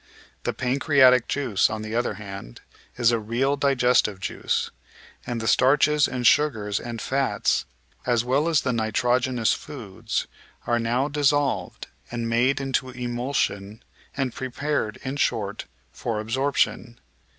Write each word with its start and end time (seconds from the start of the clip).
The 0.45 0.53
pancreatic 0.53 1.27
juice, 1.27 1.69
on 1.69 1.83
the 1.83 1.93
other 1.93 2.15
hand, 2.15 2.61
is 2.97 3.11
a 3.11 3.19
real 3.19 3.55
digestive 3.55 4.19
juice, 4.19 4.71
and 5.27 5.39
the 5.39 5.47
starches 5.47 6.07
and 6.07 6.25
sugars 6.25 6.79
and 6.79 6.99
fats, 6.99 7.65
as 8.03 8.25
well 8.25 8.47
as 8.49 8.61
the 8.61 8.73
nitrogenous 8.73 9.53
foods, 9.53 10.25
are 10.65 10.79
now 10.79 11.07
dissolved 11.07 11.85
and 12.09 12.27
made 12.27 12.59
into 12.59 12.89
emulsion, 12.89 13.83
and 14.17 14.33
prepared, 14.33 14.97
in 15.03 15.17
short, 15.17 15.65
for 15.91 16.19
absorption. 16.19 16.99